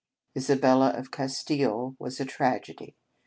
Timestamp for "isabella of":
0.35-1.11